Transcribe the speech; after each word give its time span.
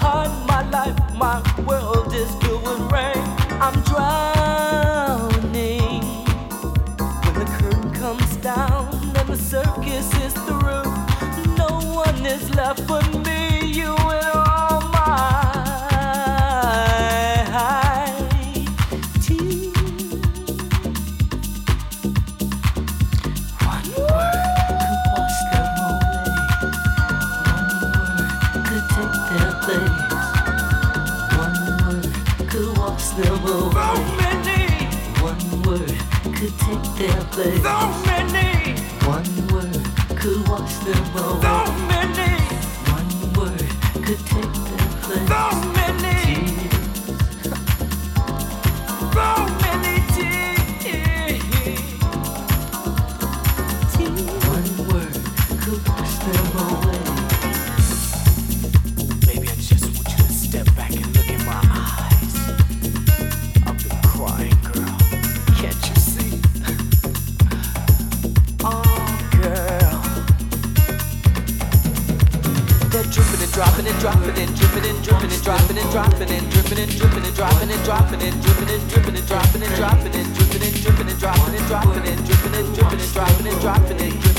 heart, 0.00 0.30
my 0.48 0.62
life, 0.70 0.98
my 1.14 1.36
world 1.66 2.12
is 2.14 2.34
doing 2.36 2.89
say 37.42 37.56
so 37.58 37.76
many. 38.06 38.80
One 39.06 39.30
word 39.48 39.84
could 40.18 40.46
wash 40.48 40.76
them 40.84 41.16
all. 41.16 41.29
dripping 75.02 75.30
and 75.30 75.42
dropping 75.42 75.78
and 75.78 75.90
dropping 75.90 76.30
and 76.30 76.50
dripping 76.50 76.78
and 76.78 76.90
dripping 76.98 77.24
and 77.24 77.34
dropping 77.34 77.70
and 77.70 77.84
dropping 77.84 78.22
and 78.22 78.42
dripping 78.42 78.70
and 78.70 78.90
dripping 78.90 79.16
and 79.16 79.26
dropping 79.26 79.62
and 79.62 79.74
dropping 79.76 80.14
and 80.14 80.34
dripping 80.34 80.62
and 80.62 80.76
dripping 80.82 81.08
and 81.08 81.18
dropping 81.18 81.54
and 81.54 81.66
dropping 81.66 82.06
and 82.06 82.26
dripping 82.26 82.54
and 82.54 82.74
dripping 82.74 82.98
and 82.98 83.06
dropping 83.06 83.46
and 83.46 83.46
dropping 83.46 83.46
and 83.46 83.46
dripping 83.46 83.46
and 83.46 83.46
dripping 83.46 83.46
and 83.46 83.60
dropping 83.60 84.00
and 84.00 84.29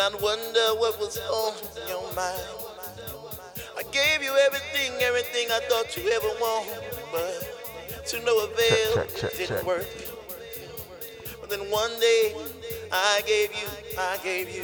and 0.00 0.14
I'd 0.14 0.22
wonder 0.22 0.60
what 0.78 0.98
was 0.98 1.18
on 1.18 1.54
your 1.88 2.02
mind. 2.14 2.40
I 3.76 3.82
gave 3.92 4.22
you 4.22 4.34
everything, 4.46 4.92
everything 5.02 5.48
I 5.50 5.60
thought 5.68 5.96
you 5.96 6.08
ever 6.10 6.28
wanted, 6.40 6.84
but 7.12 8.06
to 8.06 8.24
no 8.24 8.44
avail, 8.44 8.94
Check, 8.94 9.08
check, 9.10 9.32
check, 9.32 9.40
it 9.40 9.48
didn't 9.48 9.66
work. 9.66 9.86
But 11.40 11.50
then 11.50 11.70
one 11.70 11.90
day, 12.00 12.34
I 12.92 13.22
gave 13.26 13.52
you, 13.52 13.68
I 13.98 14.18
gave 14.22 14.48
you 14.54 14.62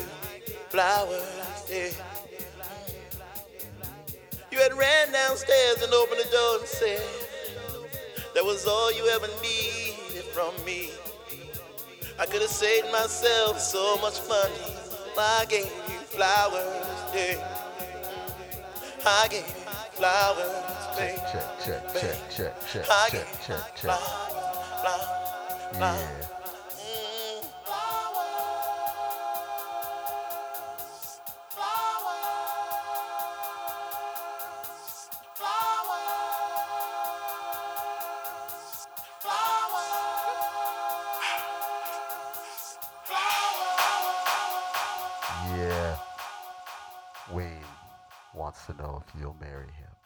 flowers. 0.70 1.22
Yeah. 1.70 1.90
You 4.50 4.58
had 4.58 4.72
ran 4.72 5.12
downstairs 5.12 5.82
and 5.82 5.92
opened 5.92 6.20
the 6.20 6.30
door 6.30 6.58
and 6.60 6.66
said, 6.66 7.02
that 8.34 8.44
was 8.44 8.66
all 8.66 8.92
you 8.92 9.06
ever 9.08 9.28
needed 9.42 10.24
from 10.32 10.52
me. 10.64 10.90
I 12.18 12.24
could 12.24 12.40
have 12.40 12.50
saved 12.50 12.90
myself 12.90 13.60
so 13.60 13.98
much 14.00 14.26
money. 14.28 14.85
I 15.18 15.44
gave 15.48 15.64
you 15.64 15.98
flowers, 16.06 16.64
yeah. 17.14 17.36
I 19.06 19.28
gave 19.28 19.46
you 19.46 19.54
flowers, 19.92 20.96
babe. 20.96 21.16
Check, 21.32 21.60
check, 21.64 21.82
check, 21.94 22.30
check, 22.30 22.54
check, 22.70 22.84
check, 23.10 23.26
check, 23.46 23.76
check. 23.76 23.98
flowers, 24.84 25.08
Yeah. 25.74 26.35
To 48.66 48.74
know 48.74 49.02
if 49.06 49.20
you'll 49.20 49.36
marry 49.40 49.72
him. 49.72 50.05